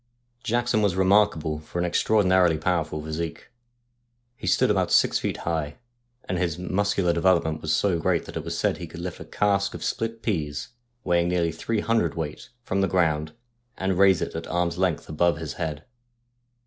Jackson 0.43 0.81
was 0.81 0.95
remarkable 0.95 1.59
for 1.59 1.77
an 1.77 1.85
extraordinarily 1.85 2.57
powerful 2.57 3.03
physique. 3.03 3.49
He 4.35 4.47
stood 4.47 4.71
about 4.71 4.91
six 4.91 5.19
feet 5.19 5.37
high, 5.45 5.75
and 6.23 6.39
his 6.39 6.57
muscular 6.57 7.13
development 7.13 7.61
was 7.61 7.71
so 7.71 7.99
great 7.99 8.25
that 8.25 8.35
it 8.35 8.43
was 8.43 8.57
said 8.57 8.77
he 8.77 8.87
could 8.87 8.99
lift 8.99 9.19
a 9.19 9.25
cask 9.25 9.75
of 9.75 9.83
split 9.83 10.23
peas, 10.23 10.69
weighing 11.03 11.27
nearly 11.29 11.51
three 11.51 11.81
hundredweight, 11.81 12.49
from 12.63 12.81
the 12.81 12.87
ground, 12.87 13.33
and 13.77 13.99
raise 13.99 14.23
it 14.23 14.33
at 14.35 14.47
arm's 14.47 14.79
length 14.79 15.07
above 15.07 15.37
his 15.37 15.53
head. 15.61 15.83